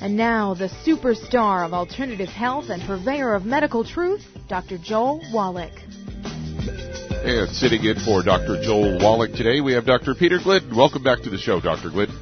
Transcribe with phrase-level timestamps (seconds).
[0.00, 4.78] And now, the superstar of alternative health and purveyor of medical truth, Dr.
[4.78, 5.72] Joel Wallach.
[7.24, 8.62] And sitting in for Dr.
[8.62, 10.14] Joel Wallach today, we have Dr.
[10.14, 10.76] Peter Glidden.
[10.76, 11.90] Welcome back to the show, Dr.
[11.90, 12.16] Glidden.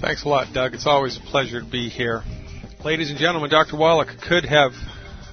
[0.00, 0.74] Thanks a lot, Doug.
[0.74, 2.22] It's always a pleasure to be here.
[2.84, 3.76] Ladies and gentlemen, Dr.
[3.76, 4.70] Wallach could have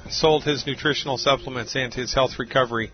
[0.10, 2.92] sold his nutritional supplements and his health recovery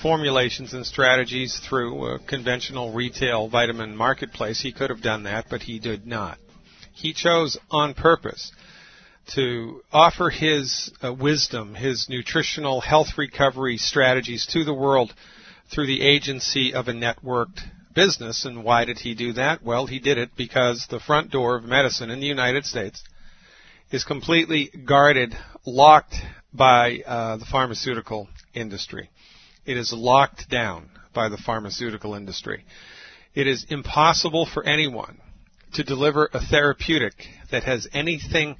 [0.00, 4.60] formulations and strategies through a conventional retail vitamin marketplace.
[4.60, 6.38] He could have done that, but he did not.
[6.92, 8.52] He chose on purpose
[9.34, 15.14] to offer his uh, wisdom, his nutritional health recovery strategies to the world
[15.70, 17.60] through the agency of a networked
[17.94, 18.44] business.
[18.44, 19.62] And why did he do that?
[19.62, 23.02] Well, he did it because the front door of medicine in the United States
[23.90, 25.34] is completely guarded,
[25.64, 26.16] locked
[26.52, 29.10] by uh, the pharmaceutical industry.
[29.64, 32.64] It is locked down by the pharmaceutical industry.
[33.34, 35.20] It is impossible for anyone
[35.74, 37.14] to deliver a therapeutic
[37.50, 38.56] that has anything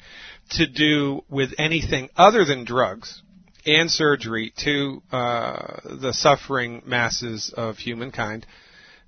[0.51, 3.23] to do with anything other than drugs
[3.65, 8.47] and surgery to uh, the suffering masses of humankind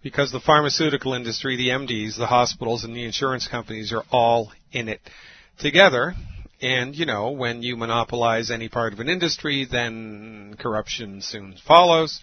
[0.02, 4.88] because the pharmaceutical industry, the MDs, the hospitals, and the insurance companies are all in
[4.88, 5.00] it
[5.58, 6.14] together.
[6.60, 12.20] And, you know, when you monopolize any part of an industry, then corruption soon follows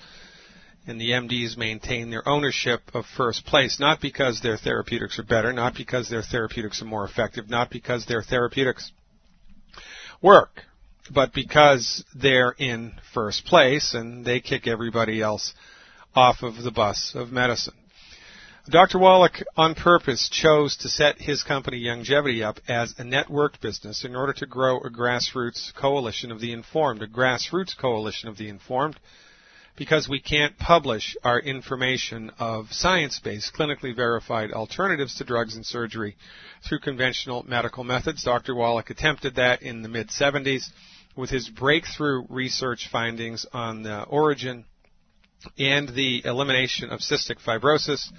[0.88, 5.54] and the MDs maintain their ownership of first place, not because their therapeutics are better,
[5.54, 8.92] not because their therapeutics are more effective, not because their therapeutics
[10.22, 10.64] work,
[11.14, 15.54] but because they're in first place and they kick everybody else
[16.16, 17.74] off of the bus of medicine.
[18.70, 19.00] Dr.
[19.00, 24.16] Wallach, on purpose, chose to set his company Youngevity up as a networked business in
[24.16, 29.00] order to grow a grassroots coalition of the informed, a grassroots coalition of the informed
[29.76, 36.16] because we can't publish our information of science-based, clinically verified alternatives to drugs and surgery
[36.68, 38.24] through conventional medical methods.
[38.24, 38.54] Dr.
[38.56, 40.70] Wallach attempted that in the mid-70s
[41.16, 44.66] with his breakthrough research findings on the origin
[45.58, 48.12] and the elimination of cystic fibrosis.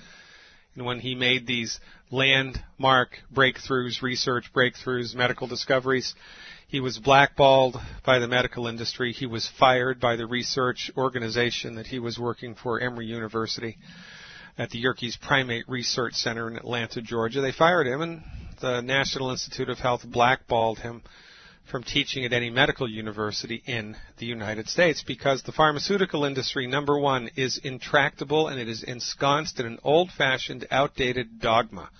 [0.74, 1.78] And when he made these
[2.10, 6.14] landmark breakthroughs, research breakthroughs, medical discoveries,
[6.72, 9.12] he was blackballed by the medical industry.
[9.12, 13.76] He was fired by the research organization that he was working for, Emory University,
[14.56, 17.42] at the Yerkes Primate Research Center in Atlanta, Georgia.
[17.42, 18.22] They fired him, and
[18.62, 21.02] the National Institute of Health blackballed him
[21.70, 26.98] from teaching at any medical university in the United States because the pharmaceutical industry, number
[26.98, 31.90] one, is intractable and it is ensconced in an old fashioned, outdated dogma.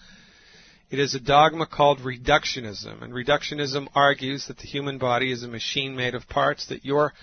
[0.93, 5.49] It is a dogma called reductionism, and reductionism argues that the human body is a
[5.49, 7.15] machine made of parts, that your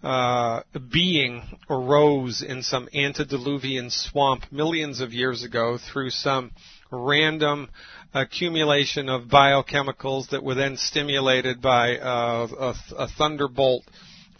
[0.00, 0.60] uh,
[0.92, 6.52] being arose in some antediluvian swamp millions of years ago through some
[6.92, 7.68] random
[8.14, 13.82] accumulation of biochemicals that were then stimulated by uh, a, a thunderbolt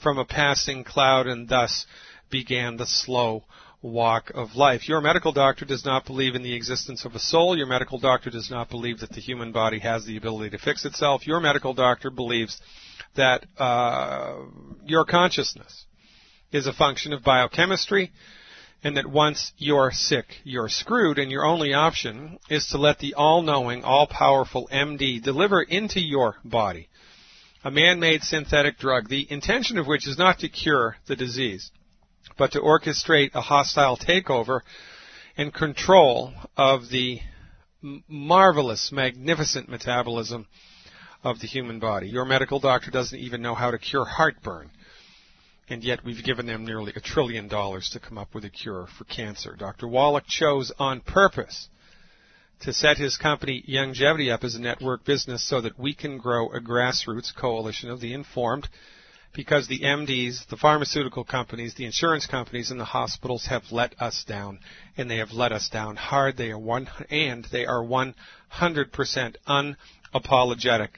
[0.01, 1.87] from a passing cloud and thus
[2.31, 3.43] began the slow
[3.83, 4.89] walk of life.
[4.89, 7.57] Your medical doctor does not believe in the existence of a soul.
[7.57, 10.85] Your medical doctor does not believe that the human body has the ability to fix
[10.85, 11.27] itself.
[11.27, 12.61] Your medical doctor believes
[13.17, 14.37] that uh,
[14.85, 15.87] your consciousness
[16.53, 18.13] is a function of biochemistry
[18.83, 23.13] and that once you're sick, you're screwed, and your only option is to let the
[23.13, 26.89] all knowing, all powerful MD deliver into your body
[27.63, 31.71] a man made synthetic drug, the intention of which is not to cure the disease,
[32.41, 34.63] but to orchestrate a hostile takeover
[35.37, 37.21] and control of the
[38.09, 40.47] marvelous, magnificent metabolism
[41.23, 42.09] of the human body.
[42.09, 44.71] Your medical doctor doesn't even know how to cure heartburn.
[45.69, 48.89] And yet we've given them nearly a trillion dollars to come up with a cure
[48.97, 49.55] for cancer.
[49.55, 49.87] Dr.
[49.87, 51.69] Wallach chose on purpose
[52.63, 56.49] to set his company Youngevity up as a network business so that we can grow
[56.49, 58.67] a grassroots coalition of the informed
[59.33, 64.25] because the MDs, the pharmaceutical companies, the insurance companies, and the hospitals have let us
[64.25, 64.59] down,
[64.97, 66.37] and they have let us down hard.
[66.37, 68.15] They are one, and they are 100%
[69.47, 70.89] unapologetic,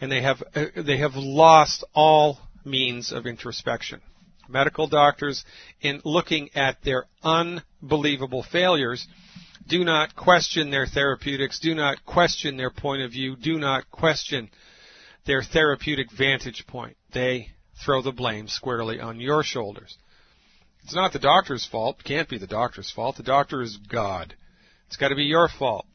[0.00, 4.00] and they have uh, they have lost all means of introspection.
[4.48, 5.44] Medical doctors,
[5.80, 9.06] in looking at their unbelievable failures,
[9.66, 11.58] Do not question their therapeutics.
[11.60, 13.36] Do not question their point of view.
[13.36, 14.50] Do not question
[15.26, 16.97] their therapeutic vantage point.
[17.12, 17.48] They
[17.84, 19.96] throw the blame squarely on your shoulders.
[20.84, 22.00] It's not the doctor's fault.
[22.00, 23.16] It can't be the doctor's fault.
[23.16, 24.34] The doctor is God.
[24.86, 25.86] It's got to be your fault.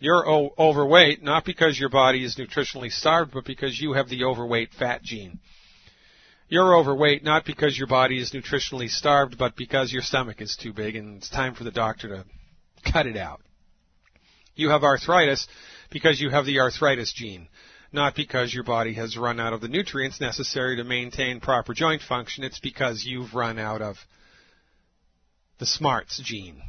[0.00, 4.24] You're o- overweight not because your body is nutritionally starved, but because you have the
[4.24, 5.40] overweight fat gene.
[6.48, 10.72] You're overweight not because your body is nutritionally starved, but because your stomach is too
[10.72, 12.24] big and it's time for the doctor to
[12.92, 13.40] cut it out.
[14.56, 15.46] You have arthritis
[15.90, 17.48] because you have the arthritis gene,
[17.92, 22.02] not because your body has run out of the nutrients necessary to maintain proper joint
[22.02, 22.44] function.
[22.44, 23.96] It's because you've run out of
[25.58, 26.62] the smarts gene.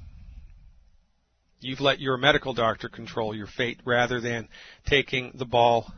[1.60, 4.50] You've let your medical doctor control your fate rather than
[4.88, 5.94] taking the ball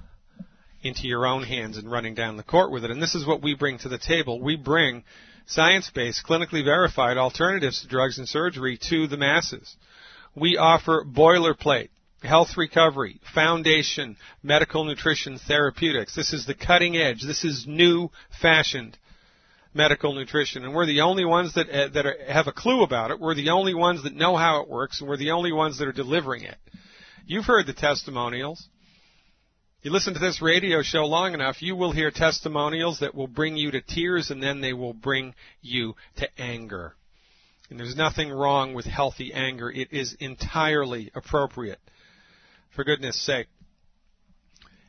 [0.81, 2.91] into your own hands and running down the court with it.
[2.91, 4.41] And this is what we bring to the table.
[4.41, 5.05] We bring
[5.45, 9.73] science-based, clinically verified alternatives to drugs and surgery to the masses.
[10.35, 11.89] We offer boilerplate,
[12.23, 16.15] health recovery, foundation, medical nutrition therapeutics.
[16.15, 17.21] This is the cutting edge.
[17.21, 18.09] This is new
[18.41, 18.97] fashioned
[19.73, 23.11] medical nutrition, and we're the only ones that uh, that are, have a clue about
[23.11, 23.19] it.
[23.19, 25.87] We're the only ones that know how it works, and we're the only ones that
[25.87, 26.57] are delivering it.
[27.25, 28.67] You've heard the testimonials.
[29.81, 33.57] You listen to this radio show long enough, you will hear testimonials that will bring
[33.57, 36.95] you to tears, and then they will bring you to anger.
[37.69, 39.69] And there's nothing wrong with healthy anger.
[39.69, 41.79] It is entirely appropriate.
[42.75, 43.47] For goodness sake.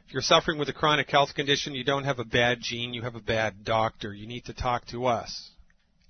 [0.06, 3.02] If you're suffering with a chronic health condition, you don't have a bad gene, you
[3.02, 4.14] have a bad doctor.
[4.14, 5.50] You need to talk to us.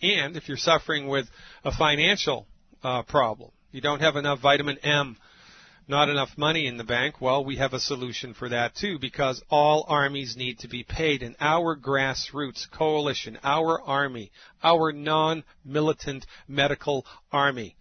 [0.00, 1.26] And if you're suffering with
[1.64, 2.46] a financial
[2.84, 5.16] uh, problem, you don't have enough vitamin M,
[5.88, 9.42] not enough money in the bank, well, we have a solution for that too, because
[9.50, 11.24] all armies need to be paid.
[11.24, 14.30] And our grassroots coalition, our army,
[14.62, 17.74] our non-militant medical army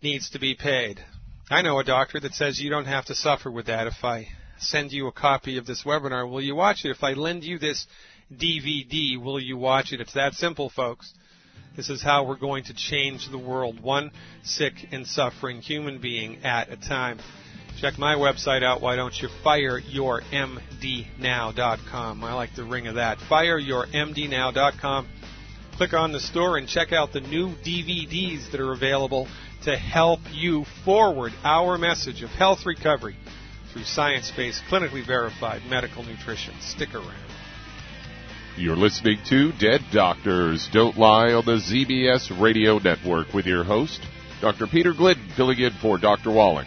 [0.00, 1.04] needs to be paid.
[1.50, 4.28] I know a doctor that says you don't have to suffer with that if I
[4.58, 6.90] send you a copy of this webinar, will you watch it?
[6.90, 7.86] If I lend you this
[8.30, 10.02] DVD, will you watch it?
[10.02, 11.10] It's that simple, folks.
[11.74, 14.10] This is how we're going to change the world, one
[14.42, 17.18] sick and suffering human being at a time.
[17.80, 18.82] Check my website out.
[18.82, 22.24] Why don't you fireyourmdnow.com?
[22.24, 23.16] I like the ring of that.
[23.30, 25.08] Fireyourmdnow.com.
[25.78, 29.28] Click on the store and check out the new DVDs that are available
[29.62, 33.14] to help you forward our message of health recovery
[33.72, 36.52] through science based, clinically verified medical nutrition.
[36.60, 37.14] Stick around.
[38.56, 44.00] You're listening to Dead Doctors Don't Lie on the ZBS Radio Network with your host,
[44.40, 44.66] Dr.
[44.66, 46.32] Peter Glidden, filling in for Dr.
[46.32, 46.66] Wallach.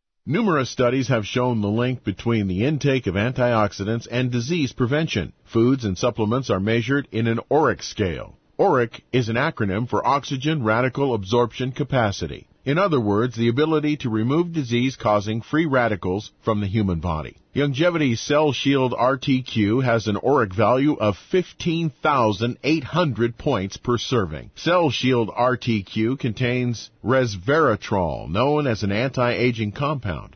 [0.27, 5.33] Numerous studies have shown the link between the intake of antioxidants and disease prevention.
[5.45, 8.37] Foods and supplements are measured in an ORAC scale.
[8.59, 12.47] ORAC is an acronym for Oxygen Radical Absorption Capacity.
[12.63, 17.37] In other words, the ability to remove disease causing free radicals from the human body.
[17.55, 24.51] Youngevity's Cell Shield RTQ has an ORAC value of 15,800 points per serving.
[24.55, 30.35] Cell Shield RTQ contains resveratrol, known as an anti-aging compound.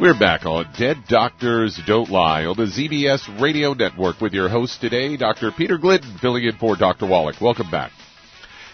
[0.00, 4.80] We're back on Dead Doctors Don't Lie on the ZBS Radio Network with your host
[4.80, 5.50] today, Dr.
[5.50, 7.04] Peter Glidden, filling in for Dr.
[7.06, 7.40] Wallach.
[7.40, 7.90] Welcome back.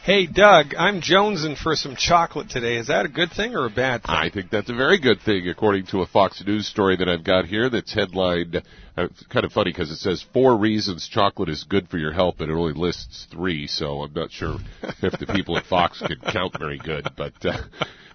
[0.05, 2.77] Hey, Doug, I'm jonesing for some chocolate today.
[2.77, 4.15] Is that a good thing or a bad thing?
[4.15, 7.25] I think that's a very good thing, according to a Fox News story that I've
[7.25, 8.57] got here that's headlined.
[8.57, 12.13] Uh, it's kind of funny because it says four reasons chocolate is good for your
[12.13, 16.03] health, but it only lists three, so I'm not sure if the people at Fox
[16.07, 17.09] could count very good.
[17.17, 17.63] But uh,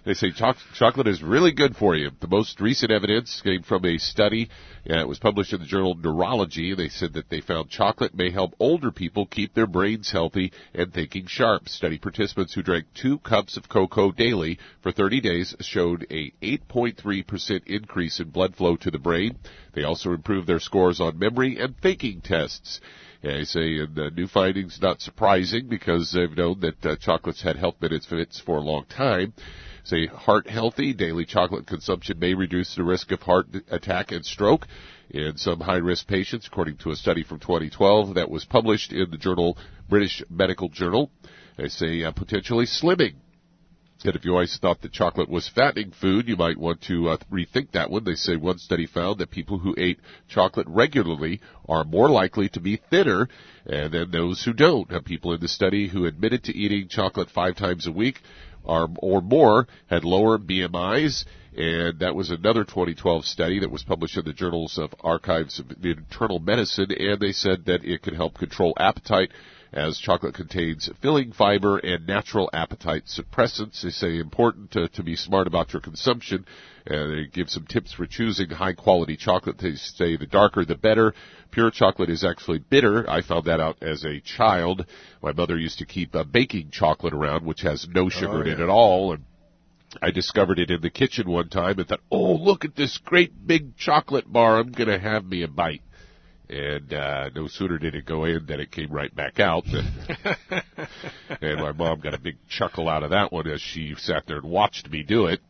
[0.04, 2.10] they say cho- chocolate is really good for you.
[2.20, 4.48] The most recent evidence came from a study.
[4.88, 6.74] Uh, it was published in the journal Neurology.
[6.74, 10.92] They said that they found chocolate may help older people keep their brains healthy and
[10.92, 11.68] thinking sharp.
[11.68, 17.66] Study participants who drank two cups of cocoa daily for 30 days showed a 8.3%
[17.66, 19.36] increase in blood flow to the brain.
[19.74, 22.80] They also improved their scores on memory and thinking tests.
[23.22, 27.42] Yeah, I say, and uh, new findings not surprising because they've known that uh, chocolates
[27.42, 29.34] had health benefits for a long time.
[29.84, 34.66] Say heart healthy, daily chocolate consumption may reduce the risk of heart attack and stroke
[35.08, 39.10] in some high risk patients, according to a study from 2012 that was published in
[39.10, 39.56] the journal
[39.88, 41.10] British Medical Journal.
[41.56, 43.14] They say uh, potentially slimming
[44.04, 47.16] and if you always thought that chocolate was fattening food, you might want to uh,
[47.30, 48.04] rethink that one.
[48.04, 52.60] They say one study found that people who ate chocolate regularly are more likely to
[52.60, 53.28] be thinner
[53.66, 54.90] than those who don't.
[54.90, 58.20] Uh, people in the study who admitted to eating chocolate five times a week
[58.64, 61.24] or more had lower BMIs
[61.56, 65.66] and that was another 2012 study that was published in the journals of Archives of
[65.82, 69.30] Internal Medicine, and they said that it could help control appetite
[69.72, 73.82] as chocolate contains filling fiber and natural appetite suppressants.
[73.82, 76.44] They say important to, to be smart about your consumption.
[76.86, 79.58] And they give some tips for choosing high quality chocolate.
[79.58, 81.14] They say the darker the better.
[81.50, 83.08] Pure chocolate is actually bitter.
[83.08, 84.86] I found that out as a child.
[85.22, 88.44] My mother used to keep a baking chocolate around, which has no oh, sugar oh,
[88.44, 88.54] yeah.
[88.54, 89.12] in it at all.
[89.12, 89.24] And
[90.02, 93.46] I discovered it in the kitchen one time and thought, oh, look at this great
[93.46, 94.58] big chocolate bar.
[94.58, 95.82] I'm going to have me a bite
[96.50, 99.64] and uh, no sooner did it go in than it came right back out.
[101.40, 104.38] and my mom got a big chuckle out of that one as she sat there
[104.38, 105.40] and watched me do it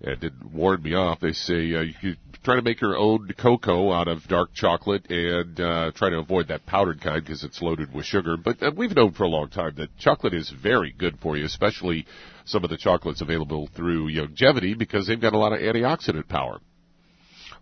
[0.00, 1.20] and didn't warn me off.
[1.20, 5.60] They say uh, you try to make your own cocoa out of dark chocolate and
[5.60, 8.38] uh, try to avoid that powdered kind because it's loaded with sugar.
[8.38, 11.44] But uh, we've known for a long time that chocolate is very good for you,
[11.44, 12.06] especially
[12.46, 16.60] some of the chocolates available through Youngevity because they've got a lot of antioxidant power.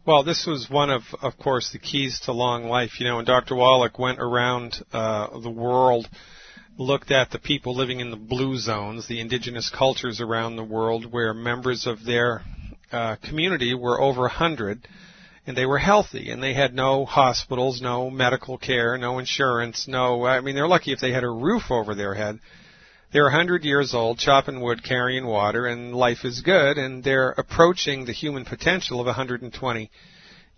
[0.06, 3.00] Well, this was one of, of course, the keys to long life.
[3.00, 3.56] You know, and Dr.
[3.56, 6.08] Wallach went around uh, the world,
[6.78, 11.10] looked at the people living in the blue zones, the indigenous cultures around the world,
[11.10, 12.42] where members of their
[12.92, 14.86] uh, community were over 100,
[15.44, 20.24] and they were healthy, and they had no hospitals, no medical care, no insurance, no.
[20.24, 22.38] I mean, they're lucky if they had a roof over their head
[23.16, 28.04] they're 100 years old, chopping wood, carrying water, and life is good, and they're approaching
[28.04, 29.90] the human potential of 120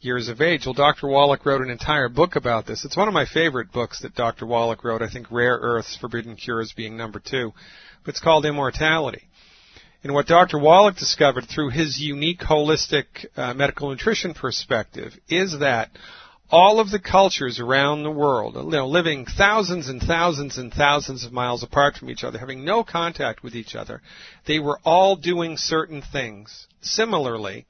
[0.01, 0.67] years of age.
[0.67, 1.07] Well, Dr.
[1.07, 2.85] Wallach wrote an entire book about this.
[2.85, 4.45] It's one of my favorite books that Dr.
[4.45, 5.03] Wallach wrote.
[5.03, 7.53] I think Rare Earths, Forbidden Cures being number two.
[8.05, 9.23] But it's called Immortality.
[10.03, 10.59] And what Dr.
[10.59, 13.05] Wallach discovered through his unique holistic
[13.37, 15.91] uh, medical nutrition perspective is that
[16.51, 21.25] all of the cultures around the world, you know, living thousands and thousands and thousands
[21.25, 24.01] of miles apart from each other, having no contact with each other,
[24.47, 27.67] they were all doing certain things similarly,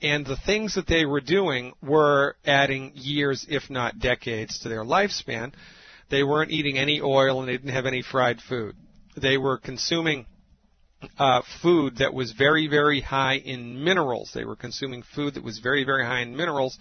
[0.00, 4.84] and the things that they were doing were adding years, if not decades, to their
[4.84, 5.52] lifespan.
[6.10, 8.76] They weren't eating any oil and they didn't have any fried food.
[9.16, 10.26] They were consuming
[11.18, 14.30] uh, food that was very, very high in minerals.
[14.34, 16.78] They were consuming food that was very, very high in minerals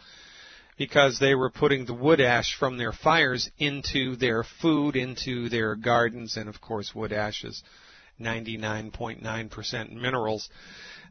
[0.81, 5.75] because they were putting the wood ash from their fires into their food, into their
[5.75, 7.61] gardens, and of course, wood ash is
[8.19, 10.49] 99.9% minerals.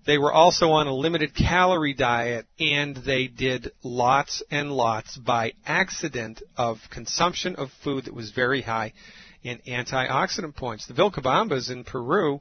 [0.05, 5.53] They were also on a limited calorie diet and they did lots and lots by
[5.65, 8.93] accident of consumption of food that was very high
[9.45, 10.89] in antioxidant points.
[10.89, 12.41] The Vilcabambas in Peru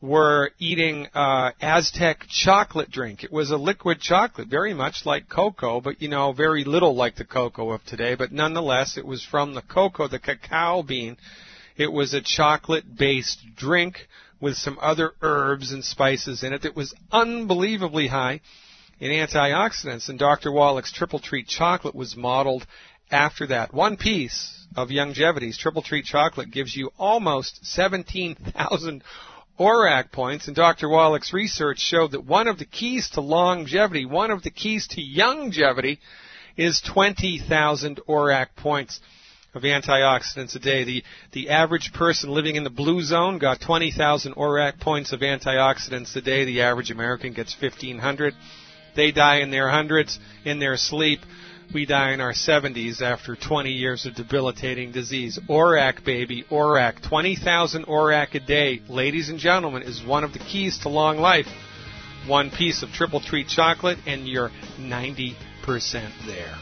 [0.00, 3.24] were eating uh, Aztec chocolate drink.
[3.24, 7.16] It was a liquid chocolate, very much like cocoa, but you know, very little like
[7.16, 8.14] the cocoa of today.
[8.14, 11.16] But nonetheless, it was from the cocoa, the cacao bean.
[11.76, 14.06] It was a chocolate-based drink
[14.40, 18.40] with some other herbs and spices in it that was unbelievably high
[19.00, 20.08] in antioxidants.
[20.08, 20.52] And Dr.
[20.52, 22.66] Wallach's Triple Treat chocolate was modeled
[23.10, 23.72] after that.
[23.72, 29.02] One piece of Youngevity's Triple Treat chocolate gives you almost 17,000
[29.58, 30.88] ORAC points, and Dr.
[30.88, 35.00] Wallach's research showed that one of the keys to longevity, one of the keys to
[35.00, 35.98] longevity,
[36.56, 39.00] is 20,000 ORAC points
[39.54, 40.84] of antioxidants a day.
[40.84, 46.14] The, the average person living in the blue zone got 20,000 ORAC points of antioxidants
[46.14, 46.44] a day.
[46.44, 48.34] The average American gets 1,500.
[48.94, 51.20] They die in their hundreds in their sleep.
[51.74, 55.38] We die in our 70s after 20 years of debilitating disease.
[55.48, 57.02] ORAC, baby, ORAC.
[57.06, 61.46] 20,000 ORAC a day, ladies and gentlemen, is one of the keys to long life.
[62.26, 65.34] One piece of triple treat chocolate, and you're 90%
[66.26, 66.56] there.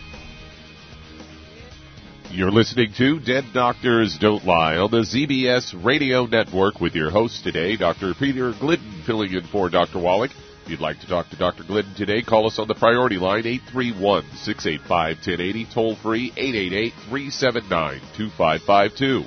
[2.30, 7.44] You're listening to Dead Doctors Don't Lie on the ZBS Radio Network with your host
[7.44, 8.12] today, Dr.
[8.14, 10.00] Peter Glidden, filling in for Dr.
[10.00, 10.32] Wallach.
[10.64, 11.62] If you'd like to talk to Dr.
[11.62, 19.26] Glidden today, call us on the priority line 831-685-1080, toll free 888-379-2552.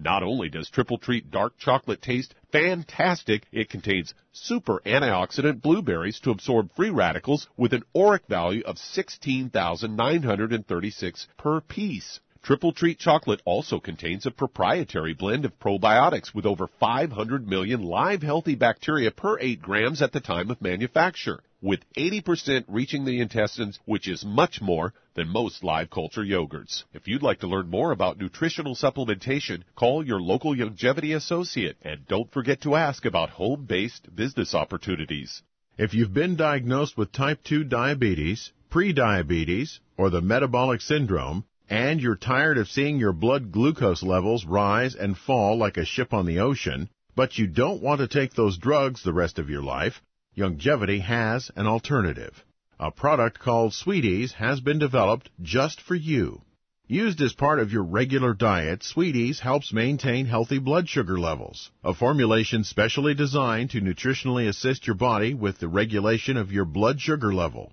[0.00, 6.32] Not only does Triple Treat dark chocolate taste fantastic, it contains super antioxidant blueberries to
[6.32, 12.18] absorb free radicals with an ORAC value of 16,936 per piece.
[12.44, 18.20] Triple Treat chocolate also contains a proprietary blend of probiotics with over 500 million live
[18.20, 23.80] healthy bacteria per 8 grams at the time of manufacture, with 80% reaching the intestines,
[23.86, 26.84] which is much more than most live culture yogurts.
[26.92, 32.06] If you'd like to learn more about nutritional supplementation, call your local Youngevity associate and
[32.08, 35.42] don't forget to ask about home-based business opportunities.
[35.78, 42.16] If you've been diagnosed with type 2 diabetes, prediabetes, or the metabolic syndrome, and you're
[42.16, 46.40] tired of seeing your blood glucose levels rise and fall like a ship on the
[46.40, 50.02] ocean, but you don't want to take those drugs the rest of your life,
[50.36, 52.44] Youngevity has an alternative.
[52.80, 56.42] A product called Sweeties has been developed just for you.
[56.88, 61.70] Used as part of your regular diet, Sweeties helps maintain healthy blood sugar levels.
[61.84, 67.00] A formulation specially designed to nutritionally assist your body with the regulation of your blood
[67.00, 67.72] sugar level.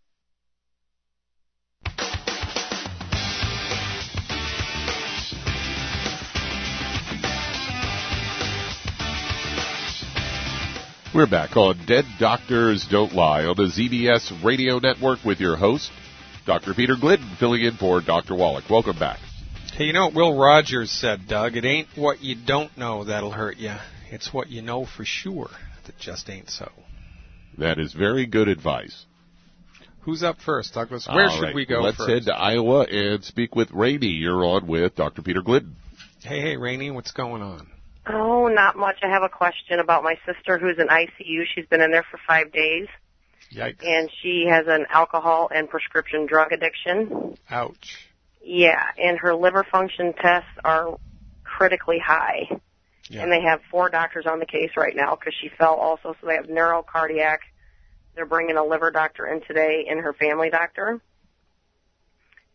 [11.13, 15.91] We're back on Dead Doctors Don't Lie on the ZBS Radio Network with your host,
[16.45, 16.73] Dr.
[16.73, 18.33] Peter Glidden, filling in for Dr.
[18.33, 18.63] Wallach.
[18.69, 19.19] Welcome back.
[19.73, 21.57] Hey, you know what Will Rogers said, Doug?
[21.57, 23.73] It ain't what you don't know that'll hurt you.
[24.09, 25.49] It's what you know for sure
[25.85, 26.71] that just ain't so.
[27.57, 29.05] That is very good advice.
[30.03, 31.09] Who's up first, Douglas?
[31.11, 32.09] Where All should right, we go Let's first?
[32.09, 34.07] head to Iowa and speak with Rainey.
[34.07, 35.21] You're on with Dr.
[35.23, 35.75] Peter Glidden.
[36.21, 37.67] Hey, hey, Rainey, what's going on?
[38.07, 38.97] Oh, not much.
[39.03, 41.43] I have a question about my sister who's in ICU.
[41.53, 42.87] She's been in there for five days,
[43.53, 43.85] Yikes.
[43.85, 47.35] and she has an alcohol and prescription drug addiction.
[47.49, 48.07] Ouch.
[48.43, 50.97] Yeah, and her liver function tests are
[51.43, 52.49] critically high.
[53.07, 53.23] Yeah.
[53.23, 56.15] And they have four doctors on the case right now because she fell also.
[56.21, 57.37] So they have neurocardiac.
[58.15, 61.01] They're bringing a liver doctor in today and her family doctor.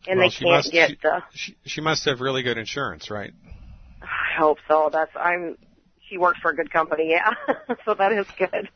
[0.08, 1.22] And Well, they can't must- get she- the.
[1.34, 3.32] She, she must have really good insurance, right?
[4.36, 4.90] Hope so.
[4.92, 5.56] That's I'm.
[6.08, 7.30] She works for a good company, yeah.
[7.84, 8.68] so that is good.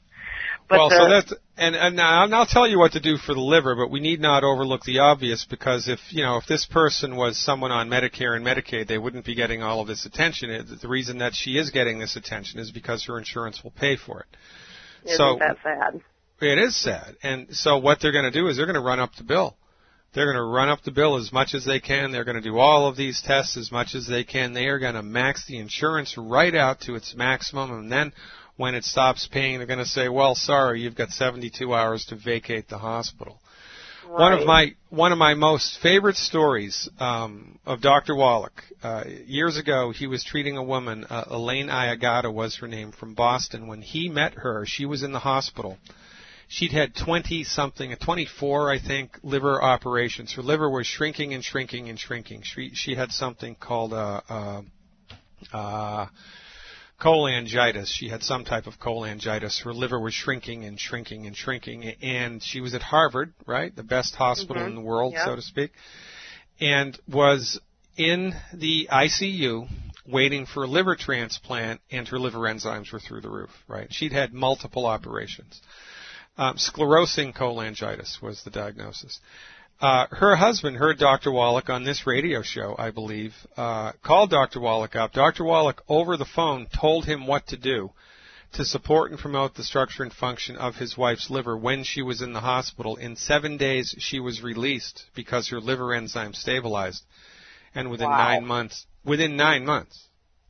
[0.68, 3.40] But well, the, so that's and and I'll tell you what to do for the
[3.40, 7.16] liver, but we need not overlook the obvious because if you know if this person
[7.16, 10.78] was someone on Medicare and Medicaid, they wouldn't be getting all of this attention.
[10.80, 14.20] The reason that she is getting this attention is because her insurance will pay for
[14.20, 14.36] it.
[15.06, 16.00] isn't so that sad?
[16.40, 19.00] it is sad, and so what they're going to do is they're going to run
[19.00, 19.56] up the bill.
[20.12, 22.10] They're going to run up the bill as much as they can.
[22.10, 24.52] They're going to do all of these tests as much as they can.
[24.52, 28.12] They are going to max the insurance right out to its maximum, and then
[28.56, 32.16] when it stops paying, they're going to say, "Well, sorry, you've got 72 hours to
[32.16, 33.40] vacate the hospital."
[34.06, 38.16] One of my one of my most favorite stories um, of Dr.
[38.16, 38.60] Wallach.
[38.82, 43.14] Uh, years ago, he was treating a woman, uh, Elaine Iagata was her name, from
[43.14, 43.68] Boston.
[43.68, 45.78] When he met her, she was in the hospital.
[46.52, 50.32] She'd had 20 something, 24, I think, liver operations.
[50.34, 52.42] Her liver was shrinking and shrinking and shrinking.
[52.42, 54.62] She, she had something called uh, uh,
[55.52, 56.06] uh,
[57.00, 57.86] cholangitis.
[57.86, 59.62] She had some type of cholangitis.
[59.62, 61.84] Her liver was shrinking and shrinking and shrinking.
[62.02, 63.74] And she was at Harvard, right?
[63.74, 64.66] The best hospital Mhm.
[64.70, 65.26] in the world, Yeah.
[65.26, 65.70] so to speak.
[66.60, 67.60] And was
[67.96, 69.68] in the ICU
[70.04, 73.86] waiting for a liver transplant, and her liver enzymes were through the roof, right?
[73.94, 75.60] She'd had multiple operations.
[76.40, 79.20] Um, sclerosing cholangitis was the diagnosis.
[79.78, 81.30] Uh, her husband heard Dr.
[81.30, 84.58] Wallach on this radio show, I believe, uh, called Dr.
[84.58, 85.12] Wallach up.
[85.12, 85.44] Dr.
[85.44, 87.90] Wallach, over the phone, told him what to do
[88.54, 92.22] to support and promote the structure and function of his wife's liver when she was
[92.22, 92.96] in the hospital.
[92.96, 97.04] In seven days, she was released because her liver enzyme stabilized.
[97.74, 98.16] And within Wow.
[98.16, 100.06] nine months, within nine months,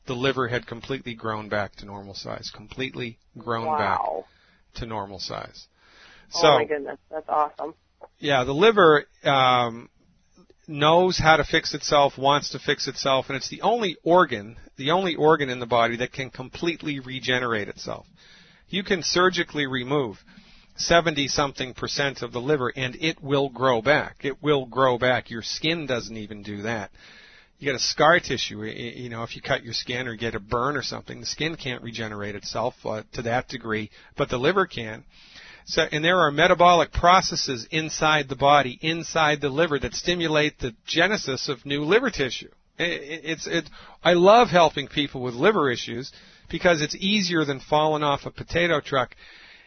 [0.06, 2.48] the liver had completely grown back to normal size.
[2.54, 4.00] Completely grown back
[4.74, 5.66] to normal size.
[6.34, 7.74] Oh So, my goodness, that's awesome.
[8.18, 9.88] yeah, the liver um,
[10.66, 14.90] knows how to fix itself, wants to fix itself, and it's the only organ, the
[14.92, 18.06] only organ in the body that can completely regenerate itself.
[18.68, 20.16] You can surgically remove
[20.76, 24.18] 70 something percent of the liver and it will grow back.
[24.24, 25.28] It will grow back.
[25.30, 26.90] Your skin doesn't even do that.
[27.58, 30.40] You get a scar tissue, you know, if you cut your skin or get a
[30.40, 34.66] burn or something, the skin can't regenerate itself uh, to that degree, but the liver
[34.66, 35.04] can.
[35.66, 40.74] So, and there are metabolic processes inside the body, inside the liver, that stimulate the
[40.86, 42.50] genesis of new liver tissue.
[42.78, 43.68] I- I- It's, it,
[44.02, 46.12] I love helping people with liver issues
[46.48, 49.14] because it's easier than falling off a potato truck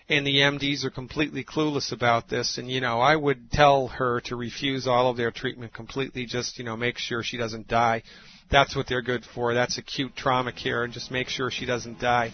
[0.10, 2.58] and the MDs are completely clueless about this.
[2.58, 6.26] And you know, I would tell her to refuse all of their treatment completely.
[6.26, 8.04] Just you know, make sure she doesn't die.
[8.52, 9.54] That's what they're good for.
[9.54, 12.34] That's acute trauma care, and just make sure she doesn't die.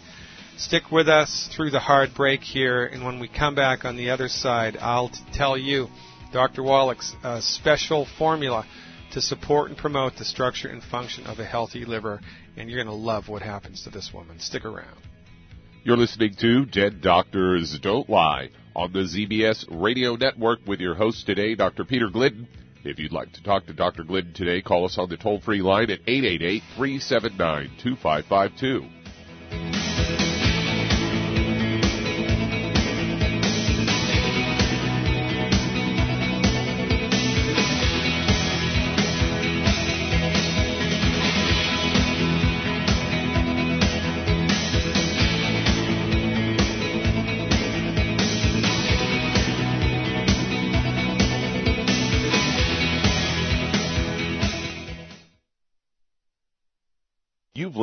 [0.60, 4.10] Stick with us through the hard break here, and when we come back on the
[4.10, 5.88] other side, I'll tell you
[6.34, 6.64] Dr.
[6.64, 8.66] Wallach's uh, special formula
[9.14, 12.20] to support and promote the structure and function of a healthy liver,
[12.58, 14.38] and you're going to love what happens to this woman.
[14.42, 14.98] Stick around.
[15.86, 21.26] You're listening to Dead Doctors Don't Lie on the ZBS Radio Network with your host
[21.26, 21.86] today, Dr.
[21.86, 22.50] Peter Glidden.
[22.84, 24.04] If you'd like to talk to Dr.
[24.04, 29.89] Glidden today, call us on the toll free line at 888 379 2552.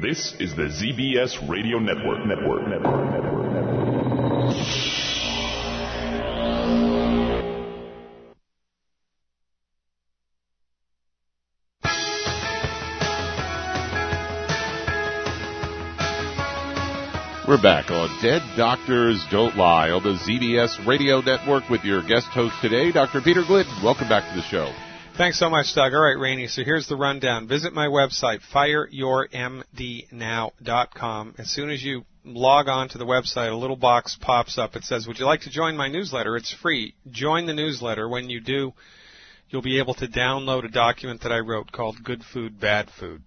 [0.00, 2.26] This is the ZBS Radio Network.
[2.26, 2.68] Network.
[2.68, 3.12] Network.
[3.14, 3.50] Network.
[3.50, 3.86] Network.
[17.48, 22.26] We're back on Dead Doctors Don't Lie on the ZBS Radio Network with your guest
[22.26, 23.22] host today, Dr.
[23.22, 23.72] Peter Glidden.
[23.82, 24.70] Welcome back to the show.
[25.16, 25.94] Thanks so much, Doug.
[25.94, 26.46] All right, Rainey.
[26.46, 27.48] So here's the rundown.
[27.48, 31.34] Visit my website, fireyourmdnow.com.
[31.38, 34.76] As soon as you log on to the website, a little box pops up.
[34.76, 36.36] It says, Would you like to join my newsletter?
[36.36, 36.94] It's free.
[37.10, 38.10] Join the newsletter.
[38.10, 38.74] When you do,
[39.48, 43.22] you'll be able to download a document that I wrote called Good Food, Bad Food.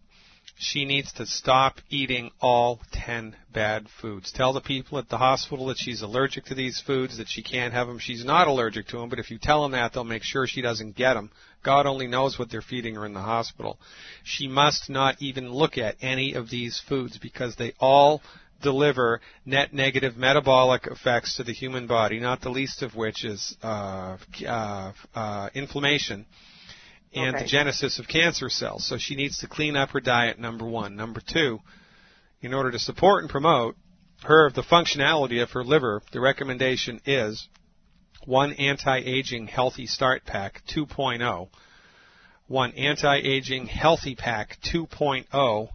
[0.61, 4.29] She needs to stop eating all 10 bad foods.
[4.33, 7.73] Tell the people at the hospital that she's allergic to these foods, that she can't
[7.73, 7.97] have them.
[7.97, 10.61] She's not allergic to them, but if you tell them that, they'll make sure she
[10.61, 11.31] doesn't get them.
[11.63, 13.79] God only knows what they're feeding her in the hospital.
[14.25, 18.21] She must not even look at any of these foods because they all
[18.61, 23.55] deliver net negative metabolic effects to the human body, not the least of which is
[23.63, 26.25] uh, uh, uh, inflammation
[27.13, 27.43] and Okay.
[27.43, 28.85] the genesis of cancer cells.
[28.85, 30.95] So she needs to clean up her diet, number one.
[30.95, 31.59] Number two,
[32.41, 33.75] in order to support and promote
[34.23, 37.47] her the functionality of her liver, the recommendation is
[38.25, 41.49] one anti-aging healthy start pack 2.0,
[42.47, 45.69] one anti-aging healthy pack 2.0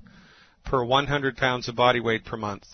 [0.65, 2.65] per 100 pounds of body weight per month,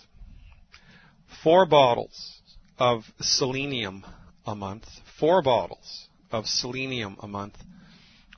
[1.43, 2.41] four bottles
[2.77, 4.05] of selenium
[4.45, 4.85] a month,
[5.19, 7.55] four bottles of selenium a month,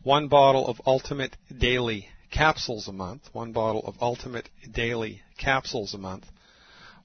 [0.03, 5.97] one bottle of Ultimate Daily capsules a month, one bottle of Ultimate Daily capsules a
[5.97, 6.25] month,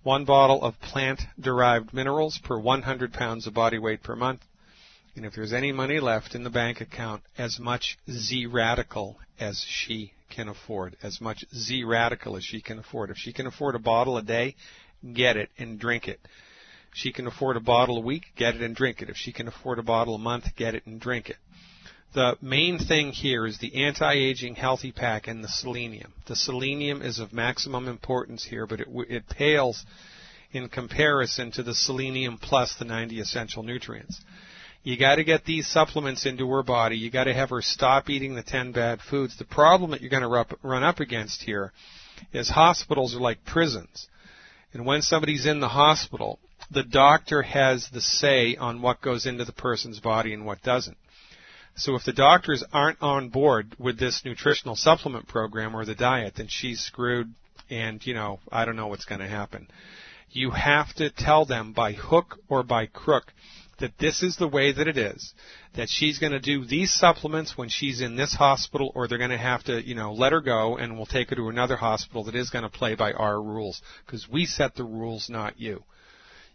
[0.02, 4.40] one bottle of plant derived minerals per 100 pounds of body weight per month,
[5.14, 9.64] and if there's any money left in the bank account, as much Z radical as
[9.68, 13.10] she can afford, as much Z radical as she can afford.
[13.10, 14.56] If she can afford a bottle a day,
[15.12, 16.20] get it and drink it.
[16.94, 19.10] She can afford a bottle a week, get it and drink it.
[19.10, 21.36] If she can afford a bottle a month, get it and drink it.
[22.14, 26.14] The main thing here is the anti-aging healthy pack and the selenium.
[26.26, 29.84] The selenium is of maximum importance here, but it, it pales
[30.52, 34.20] in comparison to the selenium plus the 90 essential nutrients.
[34.82, 36.96] You got to get these supplements into her body.
[36.96, 39.36] You got to have her stop eating the 10 bad foods.
[39.36, 41.72] The problem that you're going to run up against here
[42.32, 44.08] is hospitals are like prisons.
[44.72, 46.38] And when somebody's in the hospital,
[46.70, 50.96] the doctor has the say on what goes into the person's body and what doesn't.
[51.78, 56.34] So if the doctors aren't on board with this nutritional supplement program or the diet,
[56.36, 57.32] then she's screwed
[57.70, 59.68] and, you know, I don't know what's going to happen.
[60.30, 63.32] You have to tell them by hook or by crook
[63.78, 65.32] that this is the way that it is,
[65.76, 69.30] that she's going to do these supplements when she's in this hospital or they're going
[69.30, 72.24] to have to, you know, let her go and we'll take her to another hospital
[72.24, 75.84] that is going to play by our rules because we set the rules, not you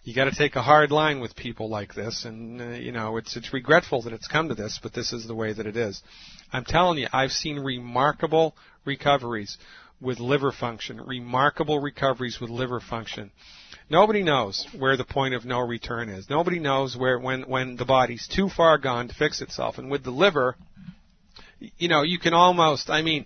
[0.03, 3.17] you got to take a hard line with people like this and uh, you know
[3.17, 5.77] it's it's regretful that it's come to this but this is the way that it
[5.77, 6.01] is
[6.51, 9.57] i'm telling you i've seen remarkable recoveries
[10.03, 13.31] with liver function, remarkable recoveries with liver function.
[13.89, 16.29] Nobody knows where the point of no return is.
[16.29, 19.77] Nobody knows where when when the body's too far gone to fix itself.
[19.77, 20.55] And with the liver,
[21.77, 22.89] you know, you can almost.
[22.89, 23.25] I mean,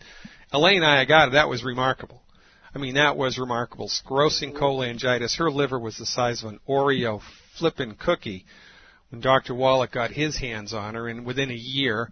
[0.51, 1.31] Elaine I got it.
[1.31, 2.21] That was remarkable.
[2.77, 3.89] I mean, that was remarkable.
[3.89, 5.39] Sclerosing cholangitis.
[5.39, 7.23] Her liver was the size of an Oreo
[7.57, 8.45] flippin' cookie
[9.09, 9.55] when Dr.
[9.55, 12.11] Wallach got his hands on her, and within a year,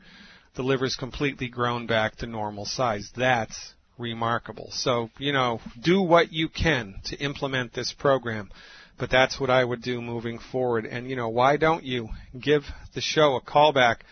[0.55, 3.11] the liver's completely grown back to normal size.
[3.15, 4.69] That's remarkable.
[4.71, 8.49] So, you know, do what you can to implement this program.
[8.97, 10.87] But that's what I would do moving forward.
[10.87, 12.63] And, you know, why don't you give
[12.95, 14.03] the show a call back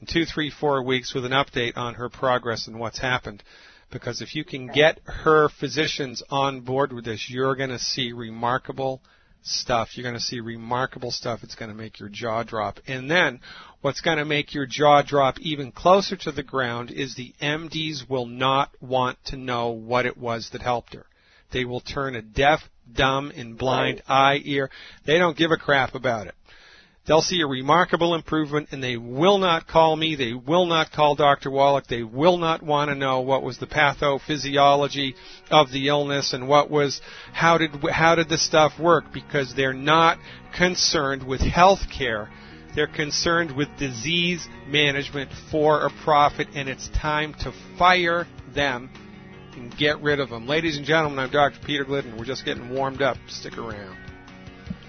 [0.00, 3.44] in two, three, four weeks with an update on her progress and what's happened?
[3.94, 8.12] Because if you can get her physicians on board with this, you're going to see
[8.12, 9.00] remarkable
[9.42, 9.90] stuff.
[9.96, 11.44] You're going to see remarkable stuff.
[11.44, 12.80] It's going to make your jaw drop.
[12.88, 13.38] And then
[13.82, 18.10] what's going to make your jaw drop even closer to the ground is the MDs
[18.10, 21.06] will not want to know what it was that helped her.
[21.52, 24.70] They will turn a deaf, dumb, and blind eye, ear.
[25.06, 26.34] They don't give a crap about it.
[27.06, 30.16] They'll see a remarkable improvement and they will not call me.
[30.16, 31.50] They will not call Dr.
[31.50, 31.86] Wallach.
[31.86, 35.14] They will not want to know what was the pathophysiology
[35.50, 39.74] of the illness and what was, how did, how did the stuff work because they're
[39.74, 40.18] not
[40.56, 42.30] concerned with health care.
[42.74, 48.88] They're concerned with disease management for a profit and it's time to fire them
[49.54, 50.46] and get rid of them.
[50.46, 51.58] Ladies and gentlemen, I'm Dr.
[51.66, 52.16] Peter Glidden.
[52.16, 53.18] We're just getting warmed up.
[53.28, 54.03] Stick around.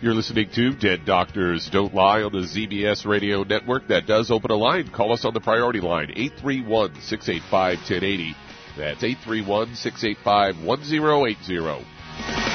[0.06, 3.88] You're listening to Dead Doctors Don't Lie on the ZBS Radio Network.
[3.88, 4.88] That does open a line.
[4.90, 8.36] Call us on the priority line, 831 685 1080.
[8.78, 12.55] That's 831 685 1080.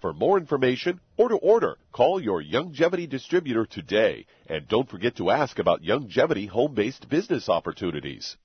[0.00, 4.24] For more information or to order, call your Youngevity distributor today.
[4.46, 8.36] And don't forget to ask about Youngevity home based business opportunities.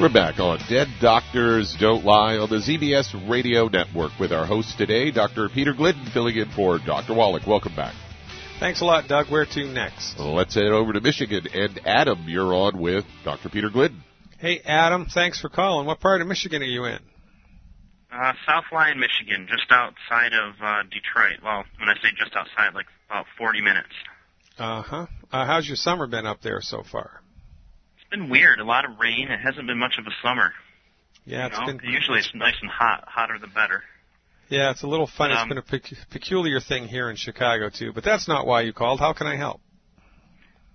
[0.00, 4.76] We're back on Dead Doctors Don't Lie on the ZBS Radio Network with our host
[4.76, 5.48] today, Dr.
[5.48, 7.14] Peter Glidden, filling in for Dr.
[7.14, 7.46] Wallach.
[7.46, 7.94] Welcome back.
[8.64, 9.30] Thanks a lot, Doug.
[9.30, 10.18] Where to next?
[10.18, 11.46] Let's head over to Michigan.
[11.52, 13.50] And Adam, you're on with Dr.
[13.50, 14.02] Peter Glidden.
[14.38, 15.04] Hey, Adam.
[15.04, 15.86] Thanks for calling.
[15.86, 16.98] What part of Michigan are you in?
[18.10, 21.40] Uh, South Lyon, Michigan, just outside of uh, Detroit.
[21.44, 23.92] Well, when I say just outside, like about 40 minutes.
[24.58, 25.08] Uh-huh.
[25.30, 27.20] Uh, how's your summer been up there so far?
[27.98, 28.60] It's been weird.
[28.60, 29.28] A lot of rain.
[29.28, 30.54] It hasn't been much of a summer.
[31.26, 31.72] Yeah, it's you know?
[31.74, 33.04] been Usually it's nice and hot.
[33.08, 33.82] Hotter the better.
[34.48, 35.32] Yeah, it's a little fun.
[35.32, 38.62] Um, it's been a pec- peculiar thing here in Chicago too, but that's not why
[38.62, 39.00] you called.
[39.00, 39.60] How can I help?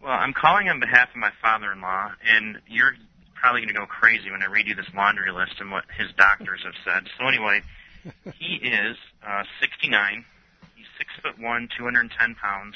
[0.01, 2.93] Well, I'm calling on behalf of my father-in-law, and you're
[3.35, 6.07] probably going to go crazy when I read you this laundry list and what his
[6.17, 7.09] doctors have said.
[7.17, 7.61] So anyway,
[8.39, 10.25] he is uh, 69.
[10.75, 12.75] He's six foot one, 210 pounds.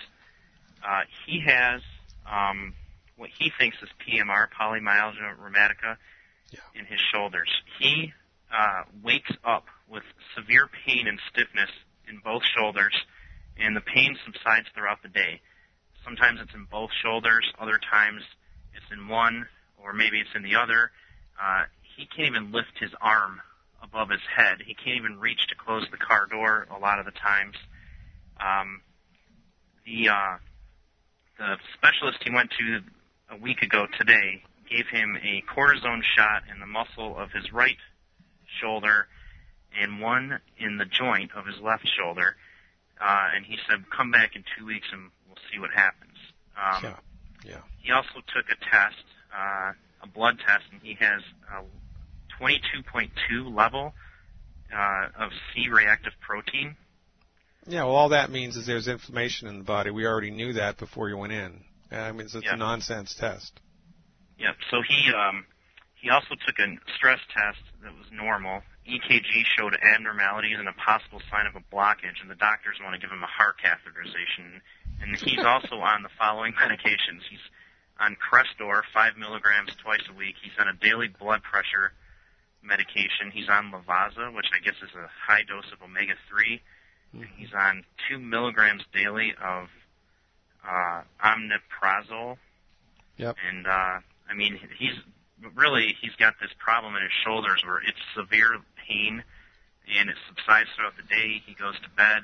[0.85, 1.81] Uh, he has
[2.29, 2.73] um,
[3.15, 5.97] what he thinks is PMR, polymyalgia rheumatica,
[6.75, 7.49] in his shoulders.
[7.79, 8.13] He
[8.54, 10.04] uh, wakes up with
[10.36, 11.70] severe pain and stiffness
[12.08, 12.93] in both shoulders,
[13.58, 15.41] and the pain subsides throughout the day.
[16.04, 18.22] Sometimes it's in both shoulders, other times
[18.76, 19.47] it's in one,
[19.82, 20.91] or maybe it's in the other.
[21.41, 23.41] Uh, he can't even lift his arm
[23.82, 24.62] above his head.
[24.66, 27.56] He can't even reach to close the car door a lot of the times.
[28.39, 28.82] Um,
[29.86, 30.38] the uh,
[31.38, 32.80] the specialist he went to
[33.36, 37.78] a week ago today gave him a cortisone shot in the muscle of his right
[38.62, 39.08] shoulder
[39.80, 42.36] and one in the joint of his left shoulder.
[43.01, 46.18] Uh, and he said, come back in two weeks and we'll see what happens.
[46.56, 46.99] Um, Yeah.
[47.45, 47.62] Yeah.
[47.82, 49.04] He also took a test,
[49.36, 49.74] uh,
[50.04, 51.64] a blood test, and he has a
[52.41, 53.93] 22.2 level
[54.74, 56.78] uh, of C reactive protein.
[57.68, 59.89] Yeah, well, all that means is there's inflammation in the body.
[59.91, 61.64] We already knew that before you went in.
[61.91, 62.54] I mean, it's, Yeah.
[62.54, 63.60] a nonsense test.
[64.38, 64.56] Yep.
[64.72, 65.45] So he um,
[66.04, 66.68] he also took a
[66.99, 68.60] stress test that was normal.
[68.84, 72.99] EKG showed abnormalities and a possible sign of a blockage, and the doctors want to
[72.99, 74.60] give him a heart catheterization.
[74.99, 77.24] And he's also on the following medications.
[77.32, 77.39] He's
[78.04, 80.36] on Crestor, five milligrams twice a week.
[80.43, 81.95] He's on a daily blood pressure
[82.62, 83.32] medication.
[83.32, 86.60] He's on Lovaza, which I guess is a high dose of omega three.
[87.38, 89.72] He's on two milligrams daily of
[90.68, 92.36] uh, omeprazole.
[93.16, 93.36] Yep.
[93.47, 93.99] And uh,
[94.30, 94.97] I mean, he's
[95.55, 99.23] really he's got this problem in his shoulders where it's severe pain,
[99.88, 101.41] and it subsides throughout the day.
[101.45, 102.23] He goes to bed,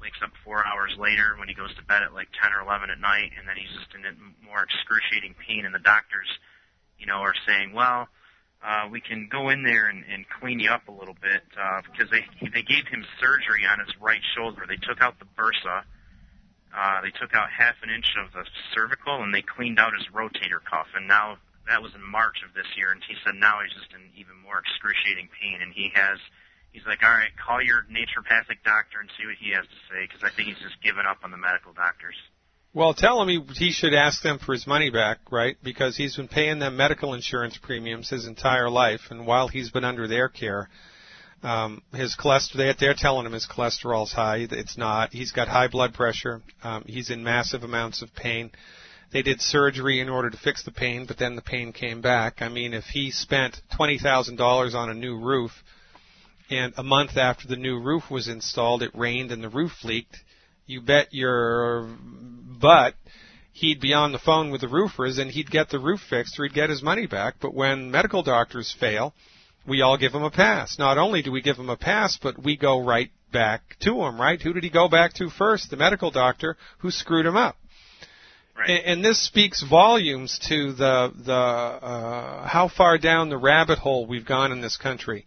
[0.00, 2.90] wakes up four hours later when he goes to bed at like ten or eleven
[2.90, 4.02] at night, and then he's just in
[4.44, 5.64] more excruciating pain.
[5.64, 6.28] And the doctors,
[6.98, 8.08] you know, are saying, well.
[8.58, 11.80] Uh, we can go in there and, and clean you up a little bit uh,
[11.86, 14.66] because they they gave him surgery on his right shoulder.
[14.66, 15.84] They took out the bursa,
[16.76, 18.44] uh, they took out half an inch of the
[18.74, 20.86] cervical and they cleaned out his rotator cuff.
[20.94, 21.38] And now
[21.68, 24.36] that was in March of this year, and he said now he's just in even
[24.40, 25.60] more excruciating pain.
[25.60, 26.18] And he has,
[26.72, 30.08] he's like, all right, call your naturopathic doctor and see what he has to say
[30.08, 32.16] because I think he's just given up on the medical doctors.
[32.74, 35.56] Well, tell him he, he should ask them for his money back, right?
[35.62, 39.84] Because he's been paying them medical insurance premiums his entire life, and while he's been
[39.84, 40.68] under their care,
[41.42, 44.46] um, his cholesterol, they, they're telling him his cholesterol's high.
[44.50, 45.12] It's not.
[45.12, 46.42] He's got high blood pressure.
[46.62, 48.50] Um, he's in massive amounts of pain.
[49.10, 52.42] They did surgery in order to fix the pain, but then the pain came back.
[52.42, 55.52] I mean, if he spent $20,000 on a new roof,
[56.50, 60.16] and a month after the new roof was installed, it rained and the roof leaked,
[60.66, 61.88] you bet your
[62.60, 62.94] butt
[63.58, 66.44] he'd be on the phone with the roofers and he'd get the roof fixed or
[66.44, 67.34] he'd get his money back.
[67.40, 69.14] But when medical doctors fail,
[69.66, 70.78] we all give him a pass.
[70.78, 74.20] Not only do we give him a pass, but we go right back to him,
[74.20, 74.40] right?
[74.40, 75.70] Who did he go back to first?
[75.70, 77.56] The medical doctor who screwed him up.
[78.66, 84.06] And, and this speaks volumes to the the uh, how far down the rabbit hole
[84.06, 85.26] we've gone in this country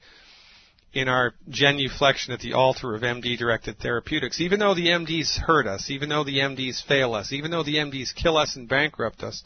[0.94, 4.42] in our genuflection at the altar of MD directed therapeutics.
[4.42, 7.76] Even though the MDs hurt us, even though the MDs fail us, even though the
[7.76, 9.44] MDs kill us and bankrupt us,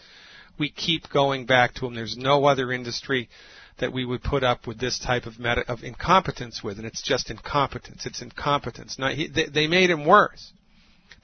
[0.57, 1.93] we keep going back to them.
[1.93, 3.29] There's no other industry
[3.79, 7.01] that we would put up with this type of meta- of incompetence with, and it's
[7.01, 8.05] just incompetence.
[8.05, 8.97] It's incompetence.
[8.97, 10.53] Not, he, they, they made him worse.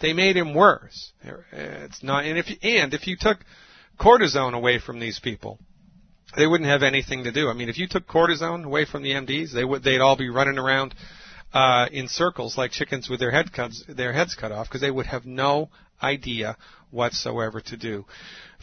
[0.02, 1.12] They made him worse.
[1.52, 3.46] It's not, and if you, and if you took
[4.00, 5.60] cortisone away from these people,
[6.36, 7.50] they wouldn't have anything to do.
[7.50, 10.30] I mean, if you took cortisone away from the MDs, they would they'd all be
[10.30, 10.96] running around
[11.54, 14.92] uh, in circles like chickens with their head cuts, their heads cut off because they
[14.92, 15.70] would have no
[16.02, 16.58] idea
[16.92, 18.06] whatsoever to do.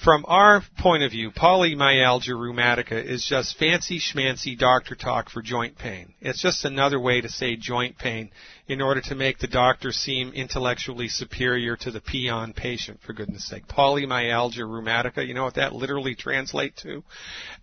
[0.05, 5.76] From our point of view, polymyalgia rheumatica is just fancy schmancy doctor talk for joint
[5.76, 6.14] pain.
[6.20, 8.30] It's just another way to say joint pain
[8.68, 13.49] in order to make the doctor seem intellectually superior to the peon patient, for goodness
[13.49, 13.66] sake.
[13.66, 17.03] Polymyalgia rheumatica, you know what that literally translates to?